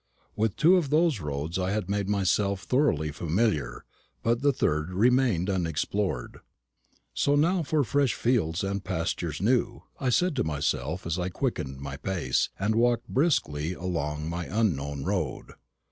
[0.35, 3.85] With two of those roads I had made myself thoroughly familiar;
[4.23, 6.39] but the third remained to be explored.
[7.13, 11.81] "So now for 'fresh fields and pastures new,'" I said to myself as I quickened
[11.81, 15.51] my pace, and walked briskly along my unknown road.